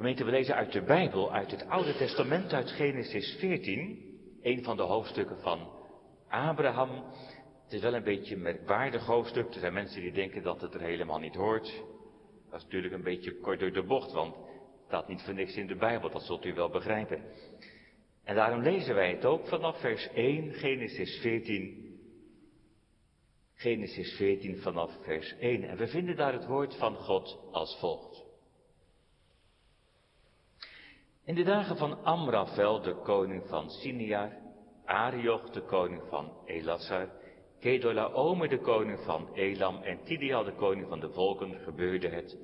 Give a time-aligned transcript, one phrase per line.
[0.00, 4.76] Gemeente, we lezen uit de Bijbel, uit het Oude Testament, uit Genesis 14, een van
[4.76, 5.68] de hoofdstukken van
[6.28, 7.04] Abraham.
[7.64, 9.54] Het is wel een beetje een merkwaardig hoofdstuk.
[9.54, 11.82] Er zijn mensen die denken dat het er helemaal niet hoort.
[12.50, 14.44] Dat is natuurlijk een beetje kort door de bocht, want het
[14.86, 17.22] staat niet voor niks in de Bijbel, dat zult u wel begrijpen.
[18.24, 21.98] En daarom lezen wij het ook vanaf vers 1, Genesis 14.
[23.54, 25.68] Genesis 14 vanaf vers 1.
[25.68, 28.09] En we vinden daar het woord van God als volgt.
[31.30, 34.30] In de dagen van Amrafel, de koning van Siniar,
[34.84, 37.08] Arioch, de koning van Elassar,
[37.60, 42.38] Kedolaomer, de koning van Elam en Tidia, de koning van de volken, gebeurde het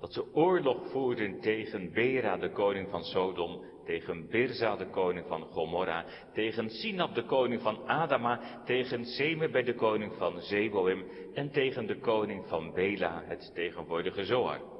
[0.00, 5.42] dat ze oorlog voerden tegen Bera, de koning van Sodom, tegen Birza, de koning van
[5.42, 11.86] Gomorra, tegen Sinab, de koning van Adama, tegen Semebe, de koning van Zeboim en tegen
[11.86, 14.71] de koning van Bela, het tegenwoordige Zoar.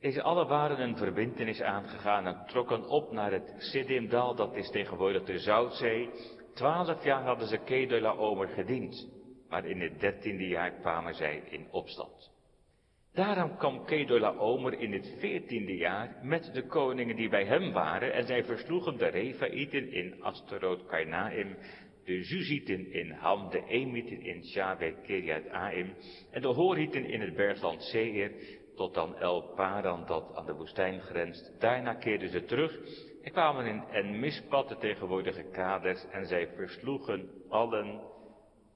[0.00, 5.24] Deze alle waren een verbintenis aangegaan en trokken op naar het Siddimdal, dat is tegenwoordig
[5.24, 6.10] de Zoutzee.
[6.54, 9.08] Twaalf jaar hadden ze Kedula Omer gediend,
[9.48, 12.30] maar in het dertiende jaar kwamen zij in opstand.
[13.12, 18.12] Daarom kwam Kedula Omer in het veertiende jaar met de koningen die bij hem waren
[18.12, 21.56] en zij versloegen de Refaïten in Asteroth Karnaim,
[22.04, 25.94] de Zuzieten in Ham, de Emieten in Shabet Kiriat Aim
[26.30, 28.32] en de Horieten in het bergland Seir,
[28.80, 31.52] tot dan El Paran dat aan de woestijn grenst.
[31.58, 32.78] Daarna keerden ze terug
[33.22, 38.00] en kwamen in En Mispat, de tegenwoordige kaders, en zij versloegen allen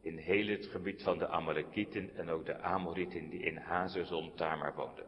[0.01, 4.75] in heel het gebied van de Amalekieten en ook de Amorieten die in Hazezon Tamar
[4.75, 5.07] woonden.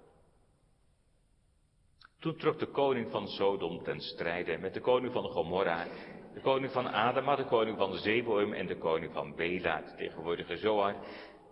[2.19, 5.87] Toen trok de koning van Sodom ten strijde met de koning van Gomorra,
[6.35, 10.57] de koning van Adama, de koning van Zeboim en de koning van Bela, de tegenwoordige
[10.57, 10.97] Zoar,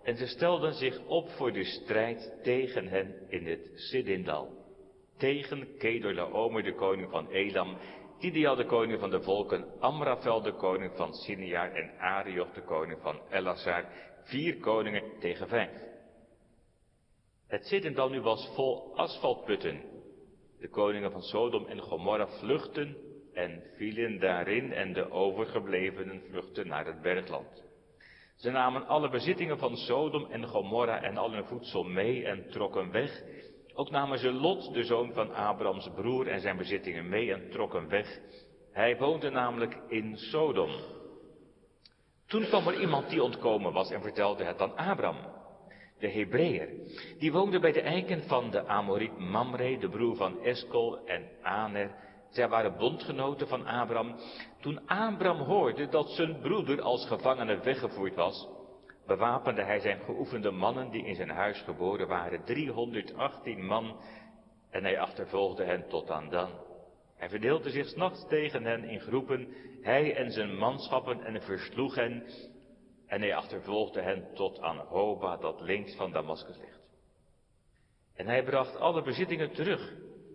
[0.05, 4.62] en ze stelden zich op voor de strijd tegen hen in het Siddindal.
[5.16, 7.77] Tegen Kedorlaomer, de koning van Elam,
[8.19, 12.98] Tidia, de koning van de volken, Amrafel, de koning van Siniar en Arioch, de koning
[13.02, 13.84] van Elassar.
[14.23, 15.70] Vier koningen tegen vijf.
[17.46, 19.80] Het Siddindal nu was vol asfaltputten.
[20.58, 22.96] De koningen van Sodom en Gomorra vluchten
[23.33, 27.64] en vielen daarin en de overgeblevenen vluchten naar het bergland.
[28.36, 32.90] Ze namen alle bezittingen van Sodom en Gomorra en al hun voedsel mee en trokken
[32.90, 33.22] weg.
[33.74, 37.89] Ook namen ze Lot, de zoon van Abrams broer, en zijn bezittingen mee en trokken
[37.89, 38.20] weg.
[38.72, 40.70] Hij woonde namelijk in Sodom.
[42.27, 45.16] Toen kwam er iemand die ontkomen was en vertelde het aan Abram,
[45.98, 46.68] de Hebreeër.
[47.18, 51.95] Die woonde bij de eiken van de Amoriet Mamre, de broer van Eskol en Aner.
[52.34, 54.17] Zij waren bondgenoten van Abram.
[54.61, 58.48] Toen Abram hoorde dat zijn broeder als gevangene weggevoerd was,
[59.06, 63.96] bewapende hij zijn geoefende mannen die in zijn huis geboren waren, 318 man,
[64.70, 66.50] en hij achtervolgde hen tot aan Dan.
[67.17, 69.48] Hij verdeelde zich s'nachts tegen hen in groepen,
[69.80, 72.24] hij en zijn manschappen, en versloeg hen,
[73.06, 76.83] en hij achtervolgde hen tot aan Hoba, dat links van Damascus ligt.
[78.14, 79.92] En hij bracht alle bezittingen terug,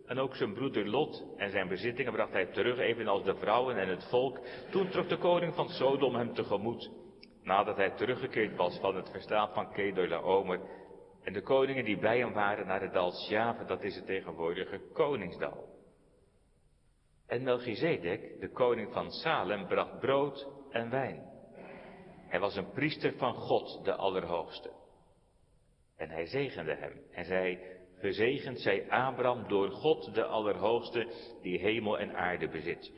[0.10, 3.90] en ook zijn broeder Lot en zijn bezittingen bracht hij terug, evenals de vrouwen en
[3.90, 4.40] het volk.
[4.72, 6.92] Toen trok de koning van Sodom hem tegemoet,
[7.44, 10.60] nadat hij teruggekeerd was van het verstaan van Kedorlaomer.
[11.24, 14.82] En de koningen die bij hem waren naar het dal Sjave, dat is het tegenwoordige
[14.94, 15.68] koningsdal.
[17.28, 21.30] En Melchizedek, de koning van Salem, bracht brood en wijn.
[22.28, 24.72] Hij was een priester van God, de Allerhoogste.
[25.98, 27.60] En hij zegende hem en zei,
[28.00, 31.08] Gezegend zij Abraham door God de Allerhoogste,
[31.42, 32.92] die hemel en aarde bezit.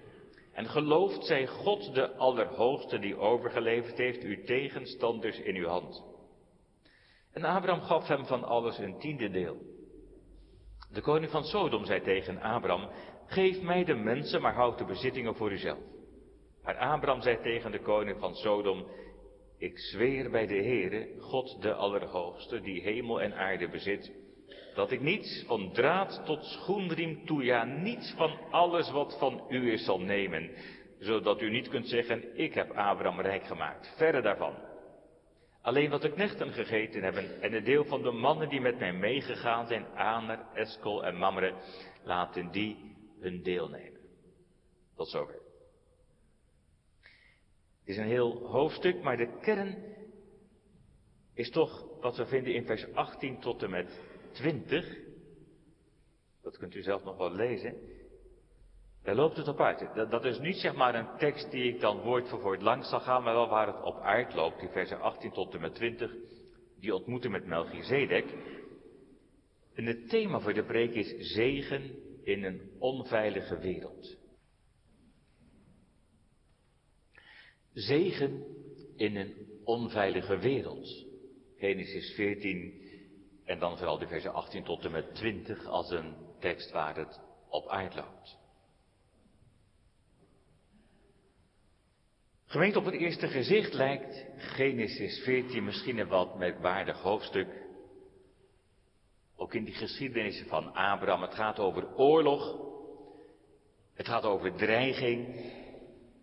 [0.54, 6.04] En gelooft zij God de Allerhoogste, die overgeleverd heeft uw tegenstanders in uw hand.
[7.34, 9.58] En Abraham gaf hem van alles een tiende deel.
[10.92, 12.90] De koning van Sodom zei tegen Abraham,
[13.26, 15.80] geef mij de mensen, maar houd de bezittingen voor uzelf.
[16.64, 18.86] Maar Abraham zei tegen de koning van Sodom,
[19.58, 24.12] ik zweer bij de Heere, God de Allerhoogste, die hemel en aarde bezit,
[24.74, 29.72] dat ik niets van draad tot schoenriem toe, ja, niets van alles wat van u
[29.72, 30.50] is zal nemen,
[31.00, 33.94] zodat u niet kunt zeggen, ik heb Abraham rijk gemaakt.
[33.98, 34.56] Verre daarvan.
[35.62, 38.94] Alleen wat de knechten gegeten hebben en het deel van de mannen die met mij
[38.94, 41.54] meegegaan zijn, Aner, Eskel en Mamre,
[42.04, 44.00] laten die hun deel nemen.
[44.96, 45.40] Tot zover.
[47.80, 49.76] Het is een heel hoofdstuk, maar de kern
[51.34, 54.00] is toch wat we vinden in vers 18 tot en met
[54.32, 54.98] 20,
[56.42, 57.76] dat kunt u zelf nog wel lezen,
[59.04, 59.96] daar loopt het op uit.
[59.96, 62.90] Dat, dat, is niet zeg maar een tekst die ik dan woord voor woord langs
[62.90, 66.16] zal gaan, maar wel waar het op uitloopt, die versen 18 tot en met 20,
[66.80, 68.26] die ontmoeten met Melchizedek.
[69.74, 74.18] En het thema voor de preek is zegen in een onveilige wereld.
[77.74, 78.46] Zegen
[78.96, 81.06] in een onveilige wereld.
[81.58, 82.81] Genesis 14
[83.52, 87.20] en dan vooral de versen 18 tot en met 20 als een tekst waar het
[87.50, 88.38] op uitloopt.
[92.46, 97.48] Gemeente op het eerste gezicht lijkt Genesis 14 misschien een wat merkwaardig hoofdstuk.
[99.36, 101.22] Ook in die geschiedenis van Abraham.
[101.22, 102.58] Het gaat over oorlog.
[103.94, 105.52] Het gaat over dreiging.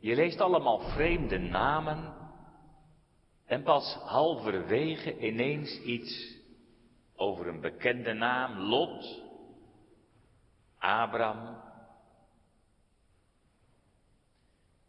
[0.00, 2.14] Je leest allemaal vreemde namen.
[3.46, 6.37] En pas halverwege ineens iets
[7.18, 9.22] over een bekende naam, Lot,
[10.78, 11.66] Abraham.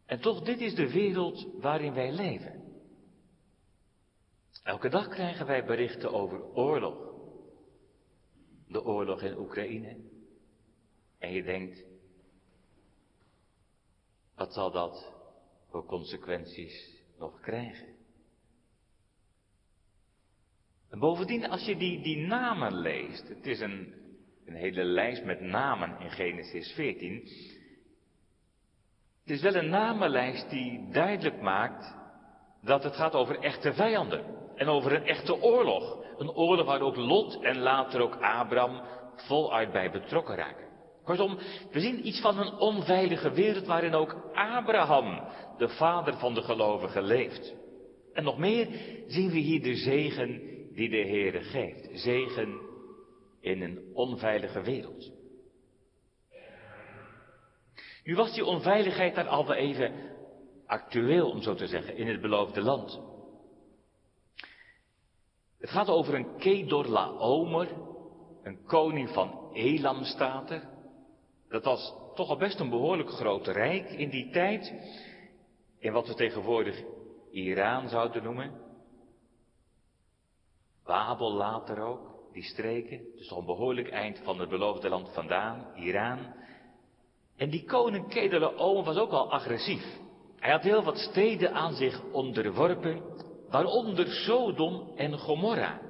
[0.06, 2.60] En toch, dit is de wereld waarin wij leven.
[4.62, 7.08] Elke dag krijgen wij berichten over oorlog.
[8.66, 9.96] De oorlog in Oekraïne.
[11.18, 11.84] En je denkt,
[14.34, 15.12] wat zal dat
[15.68, 17.89] voor consequenties nog krijgen?
[20.90, 23.94] En bovendien, als je die, die namen leest, het is een,
[24.46, 27.14] een hele lijst met namen in Genesis 14.
[29.20, 31.94] Het is wel een namenlijst die duidelijk maakt
[32.62, 34.24] dat het gaat over echte vijanden
[34.56, 35.98] en over een echte oorlog.
[36.18, 38.80] Een oorlog waar ook Lot en later ook Abraham
[39.16, 40.68] voluit bij betrokken raken.
[41.04, 41.38] Kortom,
[41.70, 45.22] we zien iets van een onveilige wereld waarin ook Abraham,
[45.58, 47.54] de vader van de gelovigen, leeft.
[48.12, 48.68] En nog meer
[49.06, 51.88] zien we hier de zegen die de Heere geeft.
[51.92, 52.60] Zegen
[53.40, 55.12] in een onveilige wereld.
[58.04, 59.92] Nu was die onveiligheid daar al wel even
[60.66, 63.00] actueel, om zo te zeggen, in het beloofde land.
[65.58, 67.68] Het gaat over een Kedorlaomer,
[68.42, 70.68] een koning van Elam staat er.
[71.48, 74.74] Dat was toch al best een behoorlijk groot rijk in die tijd.
[75.78, 76.82] In wat we tegenwoordig
[77.30, 78.59] Iran zouden noemen.
[80.90, 82.00] Babel later ook,
[82.32, 86.18] die streken, dus een behoorlijk eind van het beloofde land vandaan, Iran.
[87.36, 89.84] En die koning Kedorlaomer was ook al agressief.
[90.38, 93.02] Hij had heel wat steden aan zich onderworpen,
[93.50, 95.80] waaronder Sodom en Gomorra.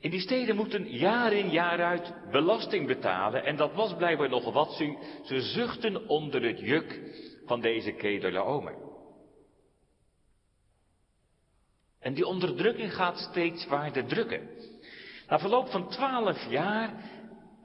[0.00, 4.52] In die steden moeten jaar in jaar uit belasting betalen en dat was blijkbaar nog
[4.52, 4.72] wat.
[5.24, 7.00] Ze, zuchten onder het juk
[7.46, 8.89] van deze Kedorlaomer.
[12.00, 14.48] En die onderdrukking gaat steeds zwaarder drukken.
[15.28, 16.94] Na verloop van twaalf jaar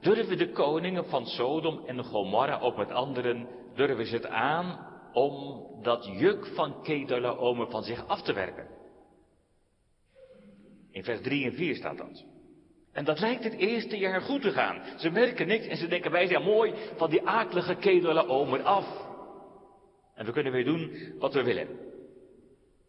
[0.00, 5.64] durven de koningen van Sodom en Gomorra op met anderen, durven ze het aan om
[5.82, 8.66] dat juk van Kedorlaomer van zich af te werpen.
[10.90, 12.24] In vers 3 en 4 staat dat.
[12.92, 14.82] En dat lijkt het eerste jaar goed te gaan.
[14.98, 18.86] Ze merken niks en ze denken wij zijn mooi van die akelige Kedorlaomer af.
[20.14, 21.85] En we kunnen weer doen wat we willen.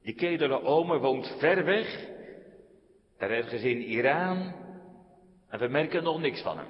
[0.08, 1.88] Die Kedorlaomer woont ver weg,
[3.20, 4.54] daar ergens in Iran,
[5.50, 6.68] en we merken nog niks van hem.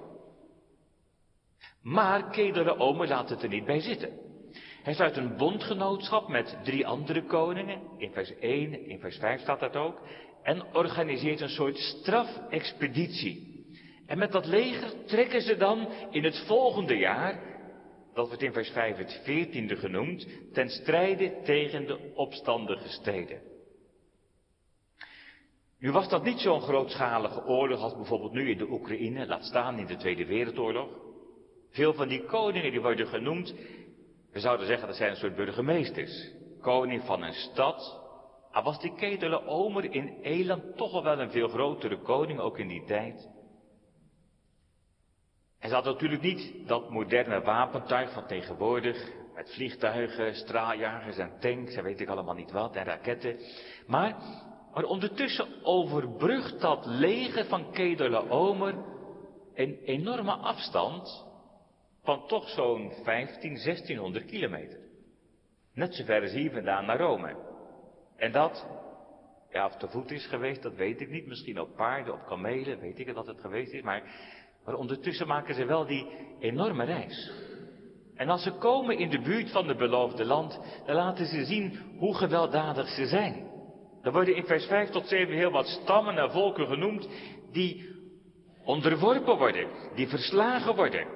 [1.81, 4.09] Maar Kedorlaomer laat het er niet bij zitten.
[4.83, 7.81] Hij sluit een bondgenootschap met drie andere koningen.
[7.97, 10.01] In vers 1, in vers 5 staat dat ook
[10.43, 13.65] en organiseert een soort strafexpeditie.
[14.05, 17.39] En met dat leger trekken ze dan in het volgende jaar,
[18.17, 23.41] dat wordt in vers 5 het veertiende genoemd, ten strijde tegen de opstandige steden.
[25.79, 29.79] Nu was dat niet zo'n grootschalige oorlog als bijvoorbeeld nu in de Oekraïne, laat staan
[29.79, 30.89] in de Tweede Wereldoorlog.
[31.69, 33.53] Veel van die koningen die worden genoemd,
[34.31, 36.31] we zouden zeggen dat zijn een soort burgemeesters.
[36.61, 37.99] Koning van een stad,
[38.51, 42.57] maar was die ketele omer in Elam toch al wel een veel grotere koning, ook
[42.57, 43.36] in die tijd?
[45.59, 51.83] En ze natuurlijk niet dat moderne wapentuig van tegenwoordig, met vliegtuigen, straaljagers en tanks en
[51.83, 53.39] weet ik allemaal niet wat, en raketten.
[53.87, 54.15] Maar,
[54.73, 58.75] maar ondertussen overbrugt dat leger van Kedele Omer
[59.53, 61.25] een enorme afstand
[62.03, 64.79] van toch zo'n 15, 1600 kilometer.
[65.73, 67.35] Net zover als hier vandaan naar Rome.
[68.15, 68.67] En dat,
[69.49, 71.27] ja, of te voet is geweest, dat weet ik niet.
[71.27, 73.81] Misschien op paarden, op kamelen, weet ik dat het geweest is.
[73.81, 74.03] Maar,
[74.67, 76.07] maar ondertussen maken ze wel die
[76.39, 77.31] enorme reis.
[78.15, 81.79] En als ze komen in de buurt van het beloofde land, dan laten ze zien
[81.97, 83.47] hoe gewelddadig ze zijn.
[84.01, 87.07] Er worden in vers 5 tot 7 heel wat stammen en volken genoemd
[87.51, 87.89] die
[88.63, 91.07] onderworpen worden, die verslagen worden.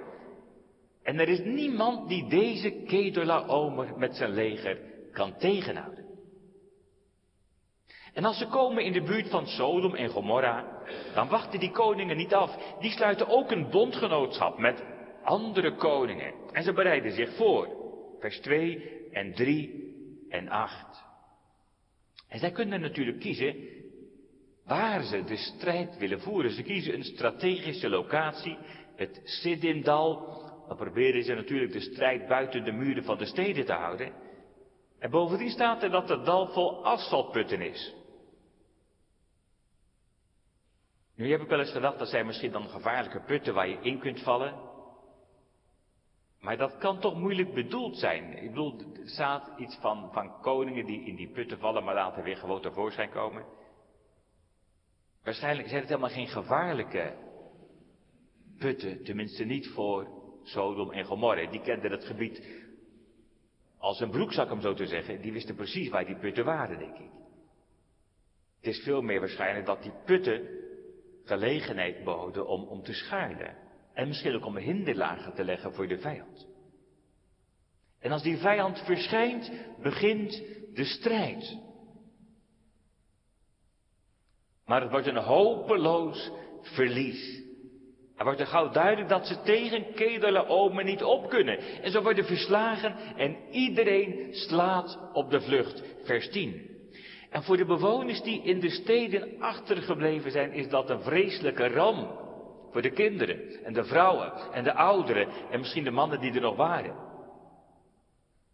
[1.03, 4.77] En er is niemand die deze Kedorlaomer met zijn leger
[5.11, 6.05] kan tegenhouden.
[8.13, 10.81] En als ze komen in de buurt van Sodom en Gomorra,
[11.13, 12.75] dan wachten die koningen niet af.
[12.79, 14.83] Die sluiten ook een bondgenootschap met
[15.23, 16.33] andere koningen.
[16.51, 17.67] En ze bereiden zich voor.
[18.19, 19.93] Vers 2 en 3
[20.29, 21.03] en 8.
[22.29, 23.55] En zij kunnen natuurlijk kiezen
[24.65, 26.51] waar ze de strijd willen voeren.
[26.51, 28.57] Ze kiezen een strategische locatie,
[28.95, 30.39] het Siddimdal.
[30.67, 34.11] Dan proberen ze natuurlijk de strijd buiten de muren van de steden te houden.
[34.99, 37.93] En bovendien staat er dat het dal vol asfaltputten is.
[41.21, 43.99] Nu heb ik wel eens gedacht, dat zijn misschien dan gevaarlijke putten waar je in
[43.99, 44.53] kunt vallen.
[46.39, 48.37] Maar dat kan toch moeilijk bedoeld zijn.
[48.37, 52.23] Ik bedoel, er staat iets van, van koningen die in die putten vallen, maar later
[52.23, 53.45] weer gewoon tevoorschijn komen.
[55.23, 57.17] Waarschijnlijk zijn het helemaal geen gevaarlijke
[58.57, 60.07] putten, tenminste niet voor
[60.43, 61.49] Sodom en Gomorra.
[61.51, 62.65] Die kenden het gebied
[63.77, 65.21] als een broekzak, om zo te zeggen.
[65.21, 67.09] Die wisten precies waar die putten waren, denk ik.
[68.57, 70.59] Het is veel meer waarschijnlijk dat die putten
[71.23, 73.55] gelegenheid boden om, om te schuilen.
[73.93, 76.47] En misschien ook om hinderlagen te leggen voor de vijand.
[77.99, 79.51] En als die vijand verschijnt,
[79.81, 81.57] begint de strijd.
[84.65, 87.41] Maar het wordt een hopeloos verlies.
[88.15, 91.57] Er wordt er gauw duidelijk dat ze tegen Kedalaomen niet op kunnen.
[91.57, 95.83] En ze worden verslagen en iedereen slaat op de vlucht.
[96.03, 96.70] Vers 10.
[97.31, 102.19] En voor de bewoners die in de steden achtergebleven zijn, is dat een vreselijke ram.
[102.71, 106.41] Voor de kinderen en de vrouwen en de ouderen en misschien de mannen die er
[106.41, 106.95] nog waren.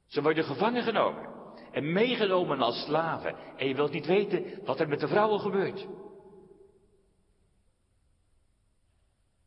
[0.07, 1.29] Ze worden gevangen genomen
[1.72, 3.36] en meegenomen als slaven.
[3.57, 5.88] En je wilt niet weten wat er met de vrouwen gebeurt.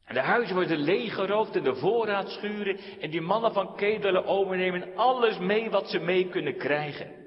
[0.04, 2.78] En de huizen worden leeggeroofd en de voorraadschuren.
[3.00, 7.19] En die mannen van Kedelen overnemen alles mee wat ze mee kunnen krijgen.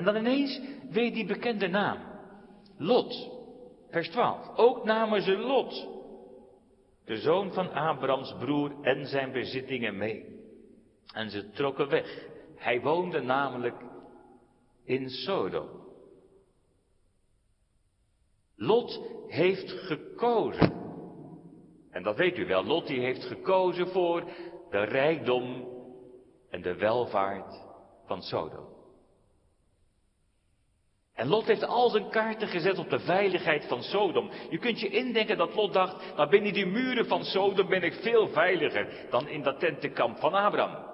[0.00, 1.98] En dan ineens weer die bekende naam.
[2.78, 3.30] Lot.
[3.90, 4.56] Vers 12.
[4.56, 5.88] Ook namen ze Lot.
[7.04, 10.24] De zoon van Abrams broer en zijn bezittingen mee.
[11.14, 12.28] En ze trokken weg.
[12.56, 13.76] Hij woonde namelijk
[14.84, 15.68] in Sodom.
[18.56, 20.72] Lot heeft gekozen.
[21.90, 22.64] En dat weet u wel.
[22.64, 24.24] Lot die heeft gekozen voor
[24.70, 25.68] de rijkdom
[26.50, 27.64] en de welvaart
[28.06, 28.79] van Sodom.
[31.20, 34.30] En Lot heeft al zijn kaarten gezet op de veiligheid van Sodom.
[34.50, 37.92] Je kunt je indenken dat Lot dacht, maar binnen die muren van Sodom ben ik
[37.92, 40.86] veel veiliger dan in dat tentenkamp van Abraham.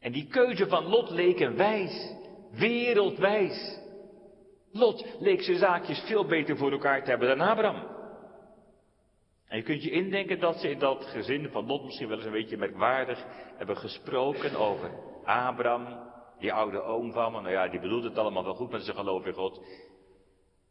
[0.00, 2.14] En die keuze van Lot leek een wijs,
[2.50, 3.78] wereldwijs.
[4.72, 7.86] Lot leek zijn zaakjes veel beter voor elkaar te hebben dan Abraham.
[9.48, 12.26] En je kunt je indenken dat ze in dat gezin van Lot misschien wel eens
[12.26, 13.24] een beetje merkwaardig
[13.56, 14.90] hebben gesproken over
[15.24, 16.12] Abraham,
[16.44, 17.40] die oude oom van me.
[17.40, 19.58] Nou ja, die bedoelt het allemaal wel goed met zijn geloof in God.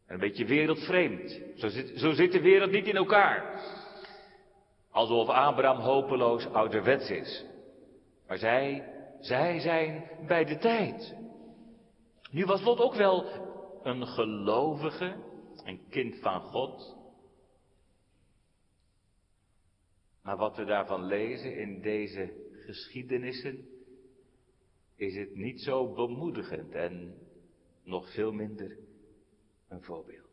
[0.06, 1.40] En een beetje wereldvreemd.
[1.56, 3.62] Zo zit, zo zit de wereld niet in elkaar.
[4.90, 7.44] Alsof Abraham hopeloos ouderwets is.
[8.26, 11.14] Maar zij, zij zijn bij de tijd.
[12.30, 13.26] Nu was Lot ook wel
[13.82, 15.16] een gelovige,
[15.64, 16.96] een kind van God.
[20.22, 22.32] Maar wat we daarvan lezen in deze
[22.66, 23.73] geschiedenissen,
[24.96, 27.14] is het niet zo bemoedigend en
[27.82, 28.78] nog veel minder
[29.68, 30.24] een voorbeeld.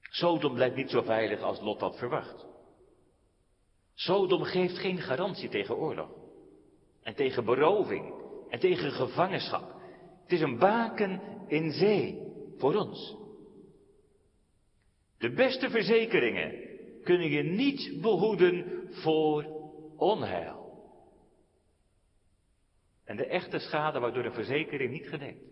[0.00, 2.46] Sodom blijkt niet zo veilig als Lot had verwacht.
[3.94, 6.10] Sodom geeft geen garantie tegen oorlog.
[7.02, 8.14] En tegen beroving.
[8.48, 9.74] En tegen gevangenschap.
[10.22, 12.20] Het is een baken in zee
[12.56, 13.16] voor ons.
[15.18, 16.54] De beste verzekeringen
[17.02, 19.44] kunnen je niet behoeden voor
[19.96, 20.65] onheil.
[23.06, 25.42] En de echte schade wordt door de verzekering niet gedekt.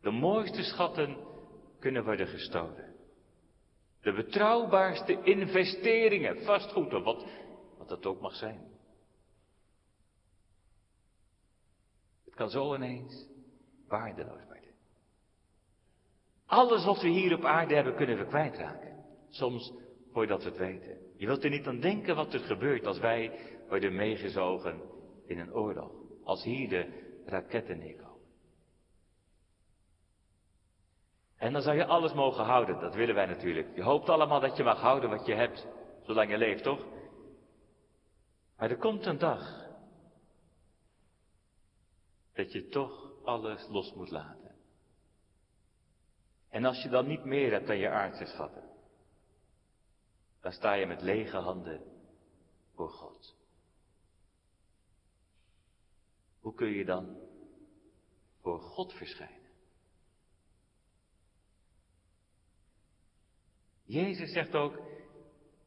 [0.00, 1.16] De mooiste schatten
[1.78, 2.94] kunnen worden gestolen.
[4.00, 7.26] De betrouwbaarste investeringen, vastgoed of wat,
[7.78, 8.60] wat dat ook mag zijn.
[12.24, 13.28] Het kan zo ineens
[13.88, 14.74] waardeloos worden.
[16.46, 19.04] Alles wat we hier op aarde hebben, kunnen we kwijtraken.
[19.28, 19.72] Soms
[20.12, 20.98] voordat we het weten.
[21.16, 24.80] Je wilt er niet aan denken wat er gebeurt als wij worden meegezogen
[25.26, 25.92] in een oorlog.
[26.24, 28.06] Als hier de raketten neerkomen.
[31.36, 33.74] En dan zou je alles mogen houden, dat willen wij natuurlijk.
[33.74, 35.66] Je hoopt allemaal dat je mag houden wat je hebt,
[36.02, 36.86] zolang je leeft, toch?
[38.56, 39.66] Maar er komt een dag
[42.32, 44.54] dat je toch alles los moet laten.
[46.48, 48.70] En als je dan niet meer hebt dan je aardse schatten,
[50.40, 51.82] dan sta je met lege handen
[52.74, 53.35] voor God.
[56.46, 57.16] Hoe kun je dan
[58.40, 59.50] voor God verschijnen?
[63.84, 64.80] Jezus zegt ook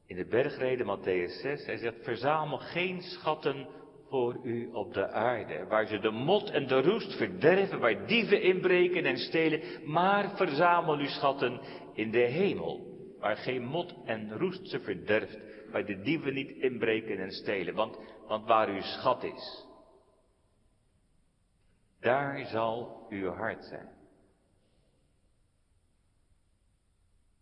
[0.06, 3.68] in de bergrede Matthäus 6, hij zegt, verzamel geen schatten
[4.10, 8.42] voor u op de aarde, waar ze de mot en de roest verderven, waar dieven
[8.42, 11.60] inbreken en stelen, maar verzamel uw schatten
[11.94, 15.40] in de hemel, waar geen mot en roest ze verderft,
[15.72, 19.68] waar de dieven niet inbreken en stelen, want, want waar uw schat is,
[22.00, 23.90] daar zal uw hart zijn.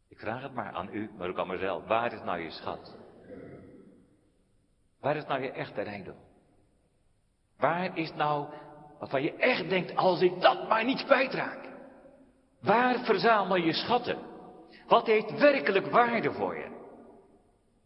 [0.08, 1.88] Ik vraag het maar aan u, maar ook aan mezelf.
[1.88, 2.98] Waar is nou je schat?
[5.00, 6.18] Waar is nou je echte rijkdom?
[7.58, 8.48] Waar is nou
[9.00, 11.70] waarvan je echt denkt, als ik dat maar niet kwijtraak?
[12.62, 14.18] Waar verzamel je schatten?
[14.88, 16.76] Wat heeft werkelijk waarde voor je?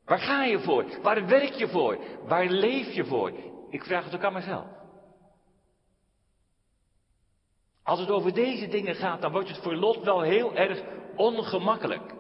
[0.05, 0.85] Waar ga je voor?
[1.01, 1.97] Waar werk je voor?
[2.27, 3.31] Waar leef je voor?
[3.69, 4.80] Ik vraag het ook aan mezelf.
[7.83, 10.81] Als het over deze dingen gaat, dan wordt het voor Lot wel heel erg
[11.15, 12.13] ongemakkelijk.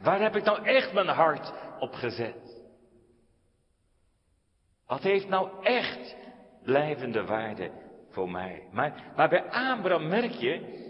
[0.00, 2.62] Waar heb ik nou echt mijn hart op gezet?
[4.86, 6.16] Wat heeft nou echt
[6.62, 7.70] blijvende waarde
[8.10, 8.68] voor mij?
[8.72, 10.86] Maar, bij Abraham merk je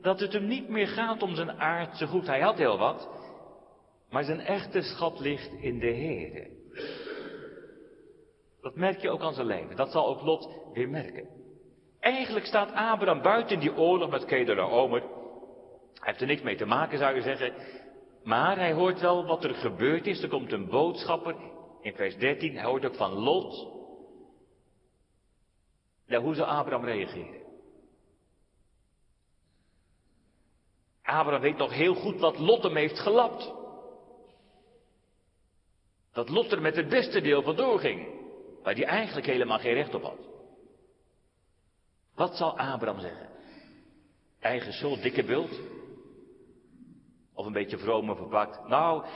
[0.00, 2.26] dat het hem niet meer gaat om zijn aardse goed.
[2.26, 3.08] Hij had heel wat,
[4.10, 6.50] maar zijn echte schat ligt in de Heer.
[8.62, 9.76] Dat merk je ook aan zijn leven.
[9.76, 11.28] Dat zal ook Lot weer merken.
[12.00, 15.02] Eigenlijk staat Abraham buiten die oorlog met Kedar Hij
[16.00, 17.54] heeft er niks mee te maken, zou je zeggen.
[18.24, 20.22] Maar hij hoort wel wat er gebeurd is.
[20.22, 21.36] Er komt een boodschapper
[21.80, 22.54] in vers 13.
[22.54, 23.68] Hij hoort ook van Lot.
[26.06, 27.40] Ja, hoe zal Abraham reageren?
[31.02, 33.52] Abraham weet nog heel goed wat Lot hem heeft gelapt.
[36.12, 38.21] Dat Lot er met het beste deel vandoor ging.
[38.62, 40.18] Waar hij eigenlijk helemaal geen recht op had.
[42.14, 43.28] Wat zal Abraham zeggen?
[44.40, 45.60] Eigen schuld, dikke bult?
[47.34, 48.68] Of een beetje vrome verpakt.
[48.68, 49.06] Nou,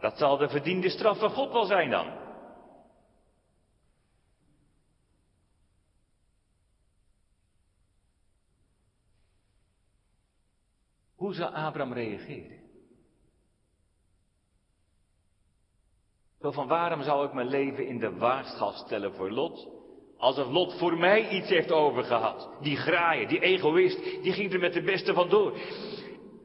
[0.00, 2.20] dat zal de verdiende straf van God wel zijn dan.
[11.14, 12.61] Hoe zal Abraham reageren?
[16.42, 19.68] Zo van waarom zou ik mijn leven in de waagschaal stellen voor Lot?
[20.16, 22.50] Alsof Lot voor mij iets heeft overgehad.
[22.60, 25.58] Die graaien, die egoïst, die ging er met de beste vandoor.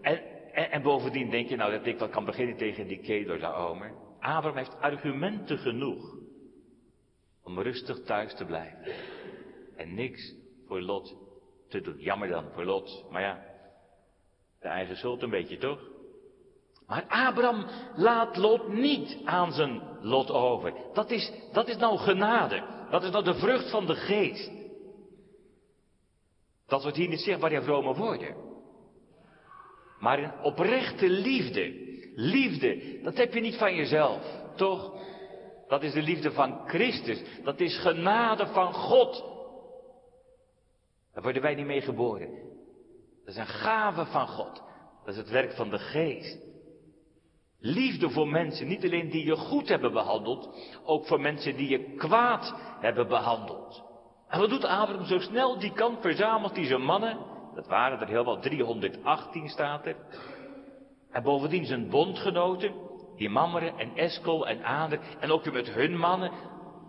[0.01, 0.21] En
[0.57, 3.93] en, en, bovendien denk je nou dat ik wat kan beginnen tegen die Kedor Omer.
[4.19, 6.15] Abraham heeft argumenten genoeg
[7.43, 8.93] om rustig thuis te blijven.
[9.75, 10.35] En niks
[10.67, 11.17] voor Lot
[11.69, 11.99] te doen.
[11.99, 13.45] Jammer dan voor Lot, maar ja,
[14.59, 15.96] de eigen schuld een beetje toch?
[16.87, 20.73] Maar Abraham laat Lot niet aan zijn lot over.
[20.93, 22.63] Dat is, dat is nou genade.
[22.89, 24.51] Dat is nou de vrucht van de geest.
[26.67, 28.35] Dat wordt hier niet zichtbaar in vrome woorden.
[29.99, 31.85] Maar een oprechte liefde.
[32.15, 34.21] Liefde, dat heb je niet van jezelf,
[34.55, 34.93] toch?
[35.67, 37.23] Dat is de liefde van Christus.
[37.43, 39.23] Dat is genade van God.
[41.13, 42.29] Daar worden wij niet mee geboren.
[43.25, 44.63] Dat is een gave van God.
[45.05, 46.37] Dat is het werk van de geest.
[47.59, 50.49] Liefde voor mensen, niet alleen die je goed hebben behandeld,
[50.85, 53.83] ook voor mensen die je kwaad hebben behandeld.
[54.27, 58.07] En wat doet Abraham zo snel die kan verzamelt hij zijn mannen dat waren er
[58.07, 59.95] heel wat, 318 staat er.
[61.11, 62.73] En bovendien zijn bondgenoten,
[63.15, 66.31] die Mammeren en Eskel en Ader, en ook met hun mannen,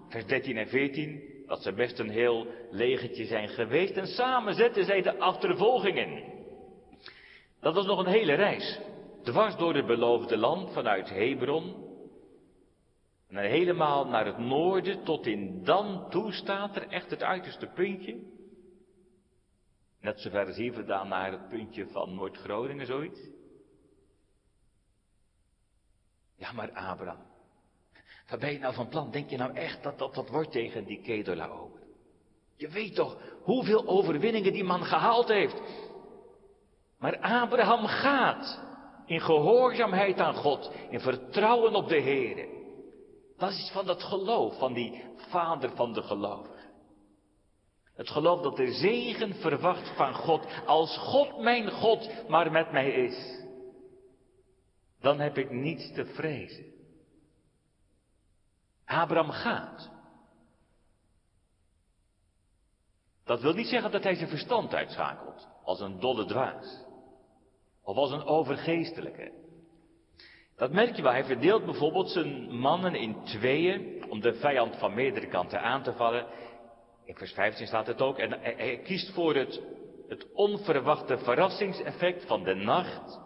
[0.08, 4.84] vers 13 en 14, dat ze best een heel legertje zijn geweest, en samen zetten
[4.84, 6.24] zij de achtervolging in.
[7.60, 8.80] Dat was nog een hele reis,
[9.30, 11.86] dwars door het beloofde land vanuit Hebron,
[13.28, 18.20] en helemaal naar het noorden, tot in Dan toe staat er echt het uiterste puntje.
[20.00, 23.20] Net zover als hier vandaan naar het puntje van Noord-Groningen, zoiets.
[26.36, 27.26] Ja, maar Abraham,
[28.28, 29.10] wat ben je nou van plan?
[29.10, 31.80] Denk je nou echt dat dat, dat wordt tegen die Kedola over?
[32.56, 35.60] Je weet toch hoeveel overwinningen die man gehaald heeft.
[36.98, 38.67] Maar Abraham gaat
[39.08, 42.48] in gehoorzaamheid aan God, in vertrouwen op de Heer.
[43.36, 46.48] Dat is van dat geloof, van die vader van de geloof.
[47.94, 50.46] Het geloof dat de zegen verwacht van God.
[50.66, 53.44] Als God mijn God maar met mij is.
[55.00, 56.64] Dan heb ik niets te vrezen.
[58.84, 59.90] Abraham gaat.
[63.24, 65.48] Dat wil niet zeggen dat hij zijn verstand uitschakelt.
[65.64, 66.86] Als een dolle dwaas.
[67.88, 69.32] Of als een overgeestelijke.
[70.56, 71.12] Dat merk je wel.
[71.12, 75.92] Hij verdeelt bijvoorbeeld zijn mannen in tweeën om de vijand van meerdere kanten aan te
[75.92, 76.26] vallen.
[77.04, 78.18] In vers 15 staat het ook.
[78.18, 79.62] En hij, kiest voor het,
[80.08, 83.20] het onverwachte verrassingseffect van de nacht.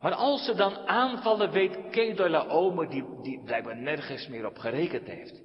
[0.00, 5.42] Maar als ze dan aanvallen, weet Kedorlaomer, die, die blijkbaar nergens meer op gerekend heeft.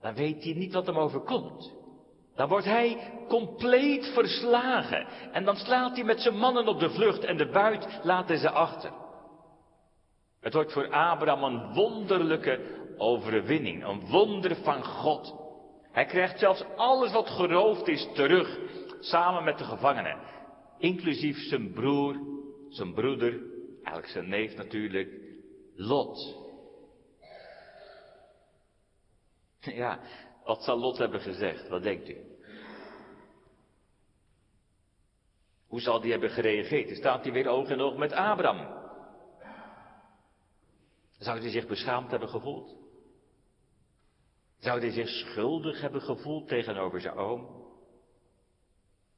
[0.00, 1.81] Dan weet hij niet wat hem overkomt.
[2.34, 5.06] Dan wordt hij compleet verslagen.
[5.32, 8.50] En dan slaat hij met zijn mannen op de vlucht en de buit laten ze
[8.50, 8.92] achter.
[10.40, 12.60] Het wordt voor Abraham een wonderlijke
[12.96, 15.34] overwinning, een wonder van God.
[15.92, 18.58] Hij krijgt zelfs alles wat geroofd is terug,
[19.00, 20.18] samen met de gevangenen.
[20.78, 22.16] Inclusief zijn broer,
[22.68, 23.40] zijn broeder,
[23.74, 25.08] eigenlijk zijn neef natuurlijk,
[25.74, 26.36] Lot.
[29.60, 30.00] Ja,
[30.44, 31.68] wat zal Lot hebben gezegd?
[31.68, 32.16] Wat denkt u?
[35.66, 36.88] Hoe zal die hebben gereageerd?
[36.88, 38.80] Dan staat hij weer oog in oog met Abraham.
[41.18, 42.76] Zou hij zich beschaamd hebben gevoeld?
[44.58, 47.62] Zou hij zich schuldig hebben gevoeld tegenover zijn oom?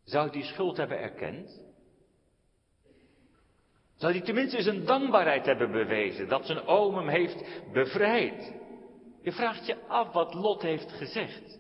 [0.04, 1.60] Zou hij schuld hebben erkend?
[3.96, 8.63] Zou hij tenminste zijn dankbaarheid hebben bewezen dat zijn oom hem heeft bevrijd?
[9.24, 11.58] Je vraagt je af wat Lot heeft gezegd.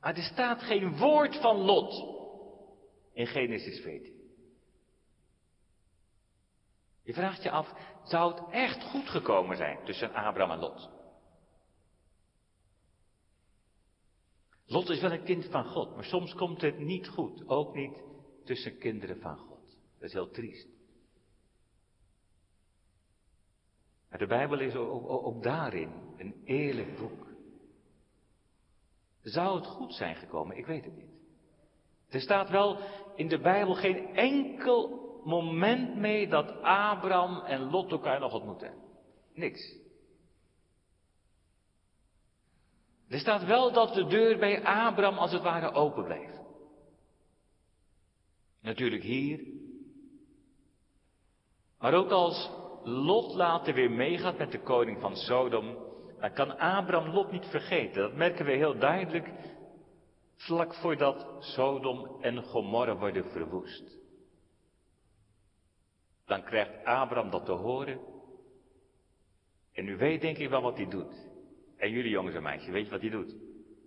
[0.00, 2.04] Maar er staat geen woord van Lot
[3.12, 4.20] in Genesis 14.
[7.02, 7.72] Je vraagt je af,
[8.04, 10.90] zou het echt goed gekomen zijn tussen Abraham en Lot?
[14.66, 17.48] Lot is wel een kind van God, maar soms komt het niet goed.
[17.48, 18.02] Ook niet
[18.44, 19.78] tussen kinderen van God.
[19.98, 20.68] Dat is heel triest.
[24.10, 27.26] Maar de Bijbel is ook, ook, daarin een eerlijk boek.
[29.22, 30.56] Zou het goed zijn gekomen?
[30.56, 31.10] Ik weet het niet.
[32.08, 32.78] Er staat wel
[33.14, 38.74] in de Bijbel geen enkel moment mee dat Abraham en Lot elkaar nog ontmoeten.
[39.34, 39.78] Niks.
[43.08, 46.30] Er staat wel dat de deur bij Abraham als het ware open bleef.
[48.60, 49.46] Natuurlijk hier.
[51.78, 52.50] Maar ook als
[52.82, 55.76] Lot later weer meegaat met de koning van Sodom,
[56.20, 58.02] dan kan Abraham Lot niet vergeten.
[58.02, 59.30] Dat merken we heel duidelijk
[60.36, 63.98] vlak voordat Sodom en Gomorra worden verwoest.
[66.26, 68.00] Dan krijgt Abraham dat te horen.
[69.72, 71.28] En u weet denk ik wel wat hij doet.
[71.76, 73.34] En jullie jongens en meisjes, weet je wat hij doet?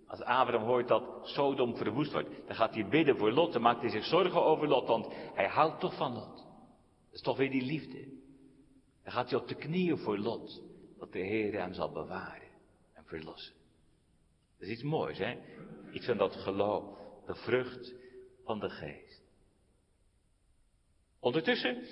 [0.06, 3.52] Als Abraham hoort dat Sodom verwoest wordt, dan gaat hij bidden voor Lot.
[3.52, 6.36] Dan maakt hij zich zorgen over Lot, want hij houdt toch van Lot.
[6.36, 8.22] Dat is toch weer die liefde.
[9.04, 10.62] Dan gaat hij op de knieën voor Lot,
[10.98, 12.48] dat de Heer hem zal bewaren
[12.92, 13.54] en verlossen.
[14.58, 15.38] Dat is iets moois, hè?
[15.92, 16.84] Iets van dat geloof,
[17.26, 17.94] de vrucht
[18.44, 19.22] van de geest.
[21.20, 21.82] Ondertussen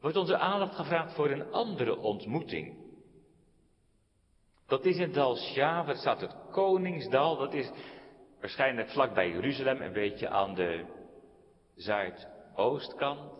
[0.00, 2.84] wordt onze aandacht gevraagd voor een andere ontmoeting.
[4.66, 7.70] Dat is in Dal Sjaver, staat het Koningsdal, dat is
[8.40, 10.84] waarschijnlijk vlakbij Jeruzalem, een beetje aan de
[11.74, 13.35] zuidoostkant.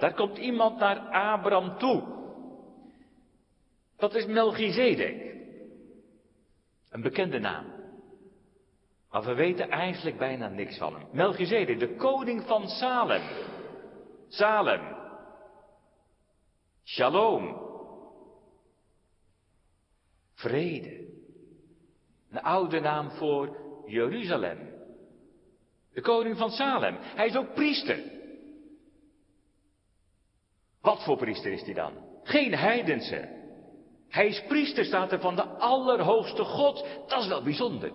[0.00, 2.02] Daar komt iemand naar Abraham toe.
[3.96, 5.34] Dat is Melchizedek.
[6.90, 7.66] Een bekende naam.
[9.10, 11.08] Maar we weten eigenlijk bijna niks van hem.
[11.12, 13.22] Melchizedek, de koning van Salem.
[14.28, 14.96] Salem.
[16.84, 17.68] Shalom.
[20.34, 21.08] Vrede.
[22.30, 24.58] Een oude naam voor Jeruzalem.
[25.92, 26.96] De koning van Salem.
[27.00, 28.19] Hij is ook priester.
[30.82, 31.92] Wat voor priester is hij dan?
[32.22, 33.38] Geen heidense.
[34.08, 36.86] Hij is priester, staat er van de Allerhoogste God.
[37.06, 37.92] Dat is wel bijzonder.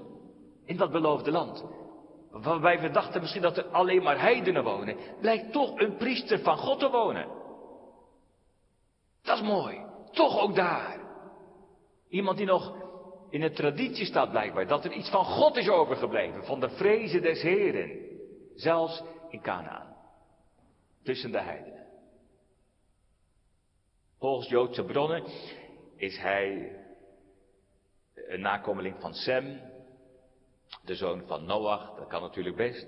[0.65, 1.63] In dat beloofde land.
[2.31, 4.97] Waarbij we dachten misschien dat er alleen maar heidenen wonen.
[5.19, 7.27] Blijkt toch een priester van God te wonen.
[9.21, 9.85] Dat is mooi.
[10.11, 10.99] Toch ook daar.
[12.09, 12.75] Iemand die nog
[13.29, 14.67] in de traditie staat blijkbaar.
[14.67, 16.45] Dat er iets van God is overgebleven.
[16.45, 17.91] Van de vrezen des Heren.
[18.55, 19.95] Zelfs in Canaan.
[21.03, 21.74] Tussen de heidenen.
[24.19, 25.23] Volgens Joodse bronnen
[25.95, 26.75] is hij
[28.13, 29.61] een nakomeling van Sem,
[30.83, 32.87] de zoon van Noach, dat kan natuurlijk best.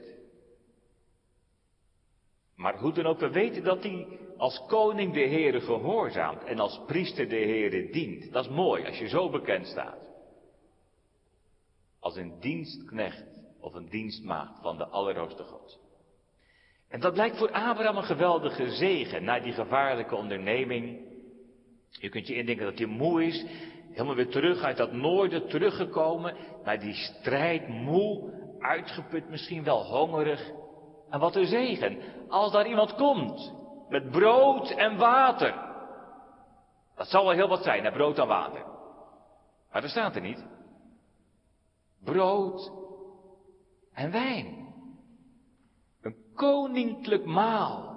[2.55, 6.81] Maar hoe dan ook, we weten dat hij als koning de Heere gehoorzaamt en als
[6.85, 8.31] priester de Heere dient.
[8.31, 10.09] Dat is mooi als je zo bekend staat.
[11.99, 13.25] Als een dienstknecht
[13.59, 15.79] of een dienstmaagd van de Allerhoogste God.
[16.87, 21.06] En dat blijkt voor Abraham een geweldige zegen na die gevaarlijke onderneming
[21.89, 23.45] je kunt je indenken dat hij moe is,
[23.91, 30.51] helemaal weer terug uit dat noorden teruggekomen, naar die strijd, moe, uitgeput, misschien wel hongerig.
[31.09, 31.97] En wat een zegen,
[32.27, 33.53] als daar iemand komt,
[33.89, 35.65] met brood en water.
[36.95, 38.65] Dat zal wel heel wat zijn, brood en water.
[39.71, 40.45] Maar dat staat er niet.
[42.03, 42.71] Brood
[43.93, 44.73] en wijn.
[46.01, 47.95] Een koninklijk maal.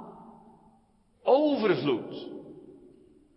[1.22, 2.39] Overvloed.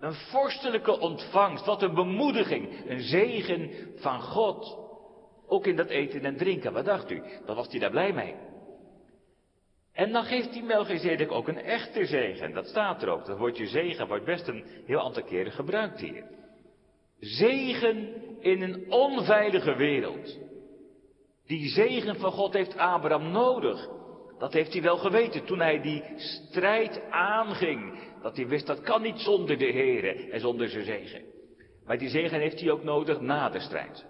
[0.03, 1.65] Een vorstelijke ontvangst.
[1.65, 2.89] Wat een bemoediging.
[2.89, 4.77] Een zegen van God.
[5.47, 6.73] Ook in dat eten en drinken.
[6.73, 7.23] Wat dacht u?
[7.45, 8.35] Dan was hij daar blij mee.
[9.93, 12.53] En dan geeft die Melchizedek ook een echte zegen.
[12.53, 13.25] Dat staat er ook.
[13.25, 16.23] Dat woordje zegen wordt best een heel aantal keren gebruikt hier.
[17.19, 20.37] Zegen in een onveilige wereld.
[21.45, 23.89] Die zegen van God heeft Abraham nodig.
[24.43, 27.99] Dat heeft hij wel geweten toen hij die strijd aanging.
[28.21, 31.21] Dat hij wist dat kan niet zonder de Heer en zonder zijn zegen.
[31.85, 34.05] Maar die zegen heeft hij ook nodig na de strijd.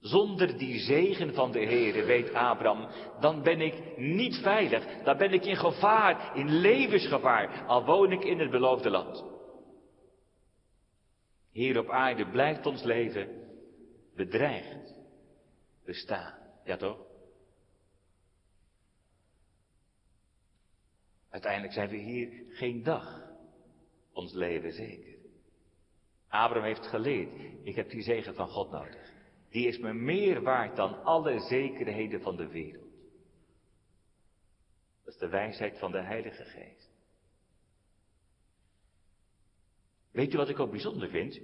[0.00, 2.88] Zonder die zegen van de Heer, weet Abraham,
[3.20, 4.84] dan ben ik niet veilig.
[5.04, 9.24] Dan ben ik in gevaar, in levensgevaar, al woon ik in het beloofde land.
[11.52, 13.28] Hier op aarde blijft ons leven
[14.14, 14.94] bedreigd
[15.84, 16.34] bestaan.
[16.64, 17.09] Ja toch?
[21.30, 23.30] Uiteindelijk zijn we hier geen dag
[24.12, 25.14] ons leven zeker.
[26.28, 27.30] Abraham heeft geleerd,
[27.62, 29.12] ik heb die zegen van God nodig.
[29.50, 32.90] Die is me meer waard dan alle zekerheden van de wereld.
[35.04, 36.90] Dat is de wijsheid van de Heilige Geest.
[40.10, 41.40] Weet u wat ik ook bijzonder vind?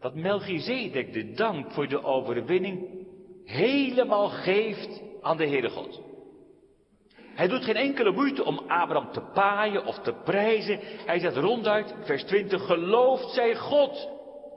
[0.00, 3.06] Dat Melchizedek de dank voor de overwinning
[3.44, 6.03] helemaal geeft aan de Heere God.
[7.34, 10.78] Hij doet geen enkele moeite om Abraham te paaien of te prijzen.
[10.82, 14.08] Hij zegt ronduit, vers 20, gelooft zij God,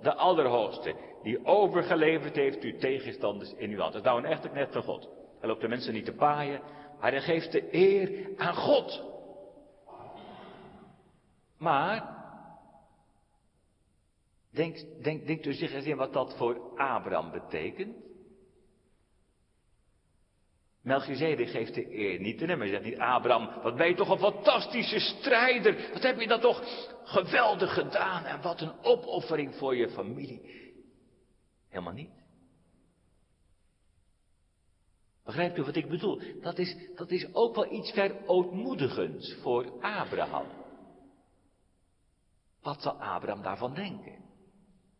[0.01, 3.93] de Allerhoogste, die overgeleverd heeft uw tegenstanders in uw hand.
[3.93, 5.09] Dat is nou een echte knecht van God.
[5.39, 6.61] Hij loopt de mensen niet te paaien,
[6.99, 9.03] maar hij geeft de eer aan God.
[11.57, 12.15] Maar,
[14.51, 18.07] denkt, denkt, denkt u zich eens in wat dat voor Abraham betekent?
[20.88, 22.60] Melchizedek geeft de eer niet aan hem.
[22.60, 25.89] Hij zegt niet, Abraham, wat ben je toch een fantastische strijder.
[25.93, 26.63] Wat heb je dat toch
[27.04, 28.26] geweldig gedaan.
[28.26, 30.41] En wat een opoffering voor je familie.
[31.69, 32.10] Helemaal niet.
[35.26, 36.21] Begrijpt u wat ik bedoel?
[36.41, 40.47] Dat is, dat is ook wel iets verootmoedigends voor Abraham.
[42.62, 44.26] Wat zal Abraham daarvan denken?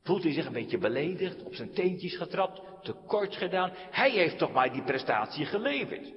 [0.04, 3.72] Voelt hij zich een beetje beledigd, op zijn teentjes getrapt, tekort gedaan?
[3.74, 6.14] Hij heeft toch maar die prestatie geleverd.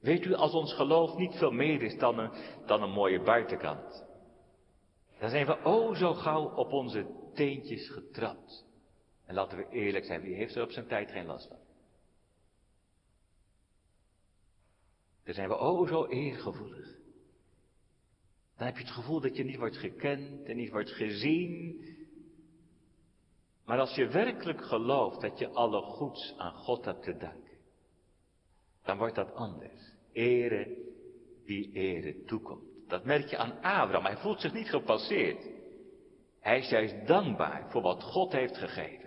[0.00, 2.30] Weet u, als ons geloof niet veel meer is dan een,
[2.66, 4.04] dan een mooie buitenkant,
[5.18, 8.64] dan zijn we oh zo gauw op onze teentjes getrapt.
[9.26, 11.58] En laten we eerlijk zijn, wie heeft er op zijn tijd geen last van?
[15.24, 16.86] Dan zijn we oh zo eergevoelig.
[18.56, 21.84] Dan heb je het gevoel dat je niet wordt gekend en niet wordt gezien.
[23.66, 27.58] Maar als je werkelijk gelooft dat je alle goeds aan God hebt te danken,
[28.84, 29.92] dan wordt dat anders.
[30.12, 30.76] Ere
[31.44, 32.62] wie ere toekomt.
[32.88, 34.04] Dat merk je aan Abraham.
[34.04, 35.38] Hij voelt zich niet gepasseerd.
[36.40, 39.04] Hij is juist dankbaar voor wat God heeft gegeven.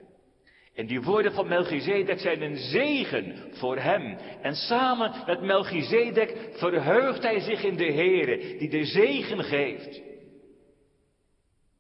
[0.74, 4.18] En die woorden van Melchizedek zijn een zegen voor hem.
[4.42, 10.02] En samen met Melchizedek verheugt hij zich in de Here, die de zegen geeft.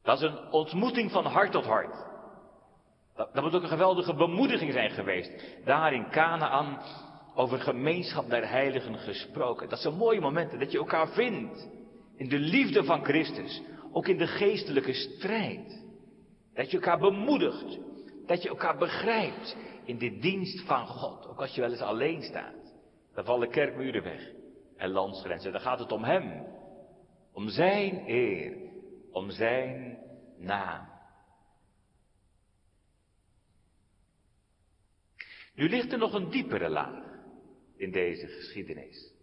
[0.04, 2.06] Dat is een ontmoeting van hart tot hart.
[3.18, 5.32] Dat, dat moet ook een geweldige bemoediging zijn geweest.
[5.66, 6.82] Daar in Canaan
[7.36, 9.70] over gemeenschap der heiligen gesproken.
[9.70, 11.70] Dat zijn mooie momenten dat je elkaar vindt.
[12.16, 13.62] In de liefde van Christus.
[13.92, 15.84] Ook in de geestelijke strijd.
[16.54, 17.80] Dat je elkaar bemoedigt.
[18.26, 21.28] Dat je elkaar begrijpt in de dienst van God.
[21.28, 22.74] Ook als je wel eens alleen staat.
[23.14, 24.22] Dan vallen kerkmuren weg.
[24.78, 25.52] En landsgrenzen.
[25.52, 26.46] Dan gaat het om Hem.
[27.34, 28.58] Om Zijn eer.
[29.12, 29.98] Om Zijn
[30.38, 30.97] naam.
[35.58, 37.04] Nu ligt er nog een diepere laag
[37.78, 39.14] in deze geschiedenis.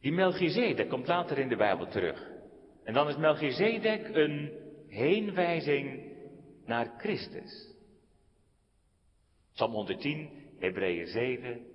[0.00, 2.30] Die Melchizedek komt later in de Bijbel terug.
[2.84, 4.52] En dan is Melchizedek een
[4.88, 6.12] heenwijzing
[6.64, 7.74] naar Christus.
[9.52, 11.66] Psalm 110, Hebreeën 7.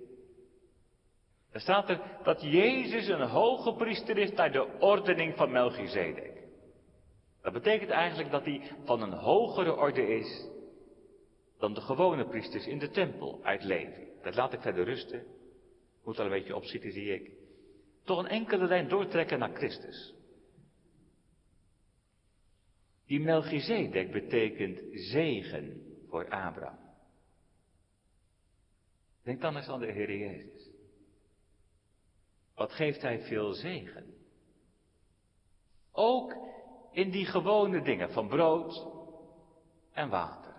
[1.52, 6.35] Daar staat er dat Jezus een hoge priester is naar de ordening van Melchizedek.
[7.46, 10.48] Dat betekent eigenlijk dat hij van een hogere orde is
[11.58, 14.08] dan de gewone priesters in de tempel uit Levi.
[14.22, 15.26] Dat laat ik verder rusten.
[16.04, 17.30] Moet al een beetje opzitten, zie ik.
[18.04, 20.14] Toch een enkele lijn doortrekken naar Christus.
[23.06, 26.78] Die Melchizedek betekent zegen voor Abraham.
[29.22, 30.70] Denk dan eens aan de Heer Jezus.
[32.54, 34.14] wat geeft hij veel zegen.
[35.92, 36.54] Ook
[36.96, 38.86] in die gewone dingen van brood
[39.92, 40.54] en water.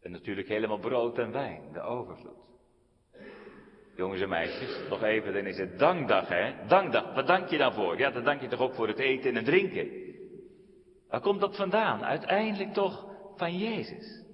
[0.00, 2.38] En natuurlijk helemaal brood en wijn, de overvloed.
[3.96, 6.66] Jongens en meisjes, nog even, dan is het dankdag, hè?
[6.66, 7.98] Dankdag, wat dank je daarvoor?
[7.98, 9.90] Ja, dan dank je toch ook voor het eten en het drinken.
[11.08, 12.04] Waar komt dat vandaan?
[12.04, 14.24] Uiteindelijk toch van Jezus.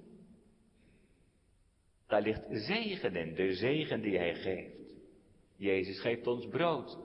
[2.07, 4.95] Daar ligt zegen in, de zegen die Hij geeft.
[5.55, 6.97] Jezus geeft ons brood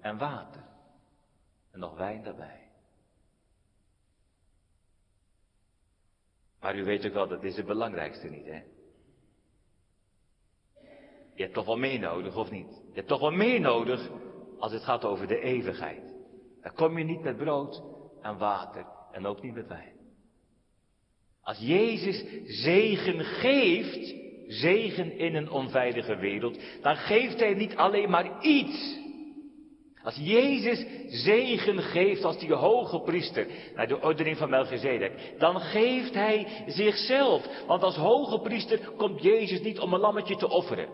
[0.00, 0.67] en water.
[1.78, 2.70] En nog wijn daarbij.
[6.60, 8.62] Maar u weet ook wel, dat is het belangrijkste niet, hè?
[11.34, 12.68] Je hebt toch wel meer nodig, of niet?
[12.68, 14.10] Je hebt toch wel meer nodig
[14.58, 16.14] als het gaat over de eeuwigheid.
[16.62, 17.82] Dan kom je niet met brood
[18.22, 19.96] en water en ook niet met wijn.
[21.40, 22.24] Als Jezus
[22.62, 24.14] zegen geeft,
[24.46, 29.06] zegen in een onveilige wereld, dan geeft Hij niet alleen maar iets.
[30.08, 36.14] Als Jezus zegen geeft als die hoge priester naar de ordening van Melchizedek, dan geeft
[36.14, 37.46] Hij zichzelf.
[37.66, 40.88] Want als hoge priester komt Jezus niet om een lammetje te offeren.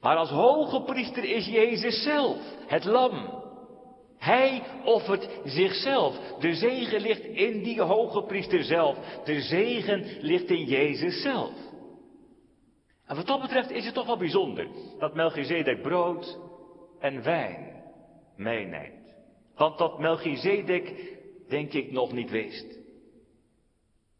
[0.00, 3.42] Maar als hoge priester is Jezus zelf, het lam.
[4.18, 6.18] Hij offert zichzelf.
[6.38, 8.96] De zegen ligt in die hoge priester zelf.
[9.24, 11.52] De zegen ligt in Jezus zelf.
[13.06, 16.38] En wat dat betreft is het toch wel bijzonder dat Melchizedek brood
[16.98, 17.82] en wijn
[18.36, 19.14] meeneemt.
[19.54, 21.16] Want dat Melchizedek,
[21.48, 22.78] denk ik, nog niet wist.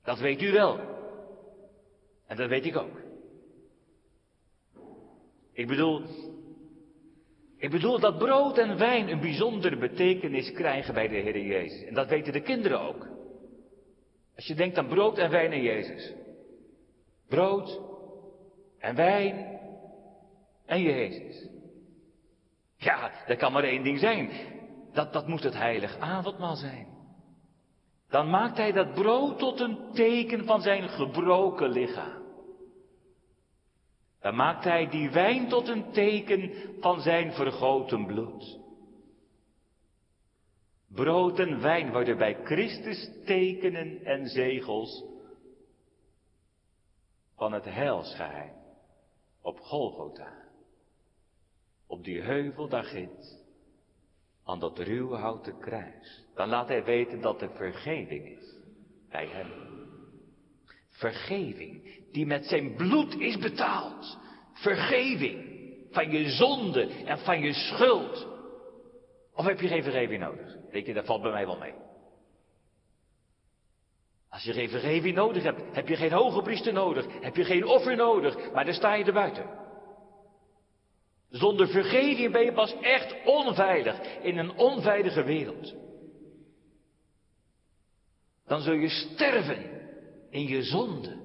[0.05, 0.81] Dat weet u wel.
[2.27, 3.01] En dat weet ik ook.
[5.53, 6.03] Ik bedoel,
[7.57, 11.83] ik bedoel dat brood en wijn een bijzondere betekenis krijgen bij de Heer Jezus.
[11.83, 13.07] En dat weten de kinderen ook.
[14.37, 16.15] Als je denkt aan brood en wijn en Jezus.
[17.29, 17.81] Brood
[18.79, 19.61] en wijn
[20.67, 21.49] en Jezus.
[22.77, 24.31] Ja, dat kan maar één ding zijn.
[24.93, 26.87] Dat, dat moet het heilig avondmaal zijn.
[28.09, 32.25] Dan maakt hij dat brood tot een teken van zijn gebroken lichaam.
[34.21, 38.59] Dan maakt hij die wijn tot een teken van zijn vergoten bloed.
[40.89, 45.05] Brood en wijn worden bij Christus tekenen en zegels
[47.37, 48.53] van het heilsgeheim
[49.43, 50.46] op Golgotha.
[51.87, 53.45] Op die heuvel daar ginds,
[54.45, 56.25] aan dat ruwe houten kruis.
[56.35, 58.55] Dan laat hij weten dat er vergeving is
[59.11, 59.47] bij hem.
[60.91, 64.19] Vergeving die met zijn bloed is betaald.
[64.53, 65.55] Vergeving
[65.91, 68.27] van je zonde en van je schuld.
[69.35, 70.57] Of heb je geen vergeving nodig?
[70.71, 71.75] Weet je, dat valt bij mij wel mee.
[74.29, 77.65] Als je geen vergeving nodig hebt, heb je geen hoge priester nodig, heb je geen
[77.65, 79.66] offer nodig, maar dan sta je er buiten.
[81.31, 85.75] Zonder vergeving ben je pas echt onveilig in een onveilige wereld.
[88.47, 89.65] Dan zul je sterven
[90.31, 91.25] in je zonde.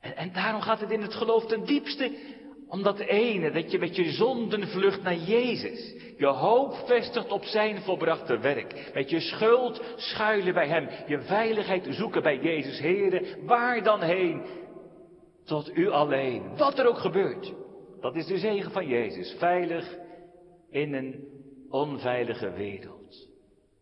[0.00, 2.16] En, en daarom gaat het in het geloof ten diepste
[2.68, 5.94] om dat ene, dat je met je zonden vlucht naar Jezus.
[6.16, 8.90] Je hoop vestigt op zijn volbrachte werk.
[8.94, 10.88] Met je schuld schuilen bij Hem.
[11.06, 13.36] Je veiligheid zoeken bij Jezus Here.
[13.44, 14.42] Waar dan heen?
[15.52, 16.56] Tot u alleen.
[16.56, 17.52] Wat er ook gebeurt.
[18.00, 19.34] Dat is de zegen van Jezus.
[19.38, 19.96] Veilig
[20.70, 21.28] in een
[21.70, 23.28] onveilige wereld.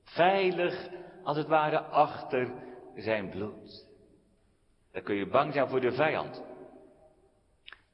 [0.05, 0.89] Veilig
[1.23, 2.53] als het ware achter
[2.95, 3.87] zijn bloed.
[4.93, 6.43] Dan kun je bang zijn voor de vijand.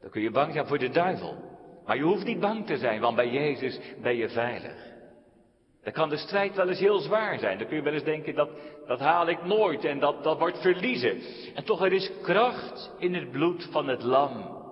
[0.01, 1.37] Dan kun je bang zijn voor de duivel.
[1.85, 4.96] Maar je hoeft niet bang te zijn, want bij Jezus ben je veilig.
[5.87, 7.59] Dan kan de strijd wel eens heel zwaar zijn.
[7.59, 8.51] Dan kun je wel eens denken, dat,
[8.87, 11.21] dat haal ik nooit en dat, dat wordt verliezen.
[11.55, 14.63] En toch er is kracht in het bloed van het lam.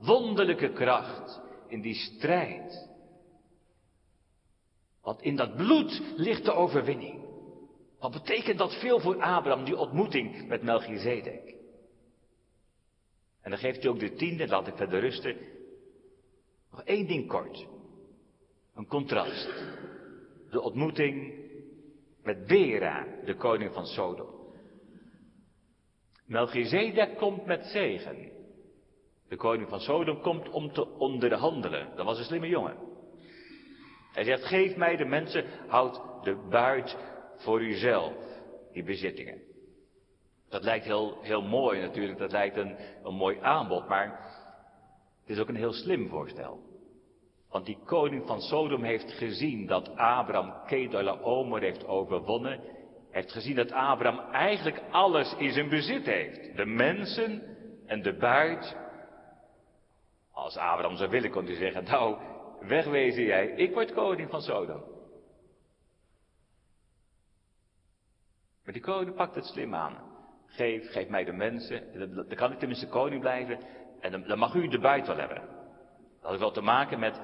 [0.00, 2.88] Wonderlijke kracht in die strijd.
[5.00, 7.24] Want in dat bloed ligt de overwinning.
[7.98, 11.54] Wat betekent dat veel voor Abraham, die ontmoeting met Melchizedek?
[13.40, 15.36] En dan geeft hij ook de tiende, laat ik verder rusten.
[16.70, 17.66] Nog één ding kort.
[18.74, 19.50] Een contrast
[20.52, 21.34] de ontmoeting
[22.22, 24.30] met Bera, de koning van Sodom.
[26.26, 28.30] Melchizedek komt met zegen.
[29.28, 31.96] De koning van Sodom komt om te onderhandelen.
[31.96, 32.76] Dat was een slimme jongen.
[34.12, 36.96] Hij zegt, geef mij de mensen, houd de buit
[37.36, 38.14] voor uzelf,
[38.72, 39.42] die bezittingen.
[40.48, 44.06] Dat lijkt heel, heel mooi natuurlijk, dat lijkt een, een mooi aanbod, maar
[45.20, 46.71] het is ook een heel slim voorstel.
[47.52, 52.60] Want die koning van Sodom heeft gezien dat Abraham Kedalaomer heeft overwonnen
[53.12, 56.56] heeft gezien dat Abraham eigenlijk alles in zijn bezit heeft.
[56.56, 57.42] De mensen
[57.86, 58.76] en de buit.
[60.32, 62.16] Als Abraham zou willen, kon hij zeggen, nou,
[62.60, 64.84] wegwezen jij, ik word koning van Sodom.
[68.64, 70.10] Maar die koning pakt het slim aan.
[70.46, 73.58] Geef, geef mij de mensen, dan kan ik tenminste koning blijven
[74.00, 75.61] en dan, dan mag u de buit wel hebben.
[76.22, 77.20] Dat had wel te maken met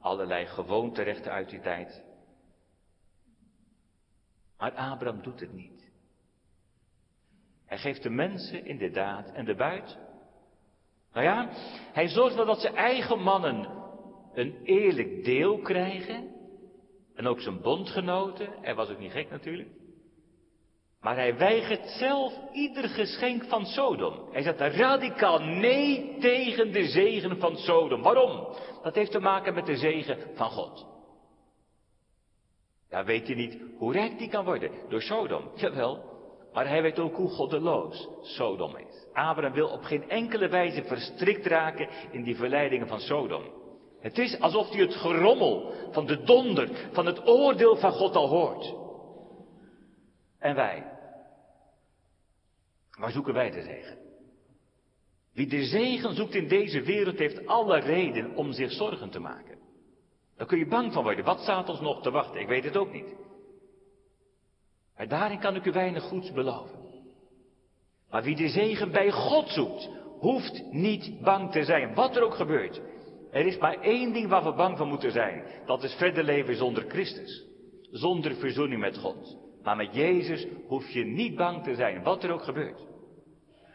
[0.00, 2.02] allerlei gewoonterechten uit die tijd.
[4.58, 5.90] Maar Abraham doet het niet.
[7.66, 9.98] Hij geeft de mensen inderdaad en de buit.
[11.12, 11.48] Nou ja,
[11.92, 13.68] hij zorgt wel dat zijn eigen mannen
[14.32, 16.34] een eerlijk deel krijgen.
[17.14, 18.52] En ook zijn bondgenoten.
[18.60, 19.68] Hij was ook niet gek natuurlijk.
[21.00, 24.14] Maar hij weigert zelf ieder geschenk van Sodom.
[24.32, 28.02] Hij zegt radicaal nee tegen de zegen van Sodom.
[28.02, 28.48] Waarom?
[28.82, 30.86] Dat heeft te maken met de zegen van God.
[32.90, 34.70] Ja, weet je niet hoe rijk die kan worden?
[34.88, 35.50] Door Sodom.
[35.54, 36.08] Jawel.
[36.52, 39.06] Maar hij weet ook hoe goddeloos Sodom is.
[39.12, 43.42] Abraham wil op geen enkele wijze verstrikt raken in die verleidingen van Sodom.
[44.00, 48.28] Het is alsof hij het gerommel van de donder, van het oordeel van God al
[48.28, 48.74] hoort.
[50.40, 50.98] En wij?
[52.90, 53.98] Waar zoeken wij de zegen?
[55.32, 59.58] Wie de zegen zoekt in deze wereld heeft alle reden om zich zorgen te maken.
[60.36, 61.24] Daar kun je bang van worden.
[61.24, 62.40] Wat staat ons nog te wachten?
[62.40, 63.14] Ik weet het ook niet.
[64.96, 66.78] Maar daarin kan ik u weinig goeds beloven.
[68.10, 69.88] Maar wie de zegen bij God zoekt,
[70.18, 72.80] hoeft niet bang te zijn, wat er ook gebeurt.
[73.30, 75.44] Er is maar één ding waar we bang van moeten zijn.
[75.66, 77.44] Dat is verder leven zonder Christus.
[77.90, 79.39] Zonder verzoening met God.
[79.62, 82.86] Maar met Jezus hoef je niet bang te zijn, wat er ook gebeurt.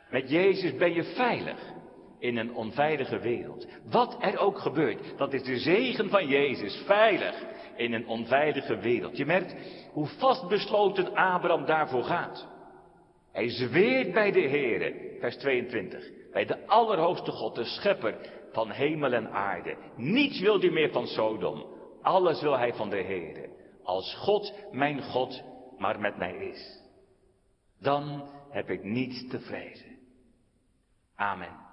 [0.09, 1.73] Met Jezus ben je veilig
[2.19, 3.67] in een onveilige wereld.
[3.89, 7.43] Wat er ook gebeurt, dat is de zegen van Jezus, veilig
[7.75, 9.17] in een onveilige wereld.
[9.17, 9.55] Je merkt
[9.91, 12.47] hoe vastbesloten Abraham daarvoor gaat.
[13.31, 18.15] Hij zweert bij de Heere, vers 22, bij de Allerhoogste God, de Schepper
[18.51, 19.75] van hemel en aarde.
[19.95, 21.65] Niets wil hij meer van Sodom,
[22.01, 23.49] alles wil hij van de Heere.
[23.83, 25.43] Als God, mijn God,
[25.80, 26.82] maar met mij is,
[27.80, 29.97] dan heb ik niets te vrezen.
[31.15, 31.64] Amen.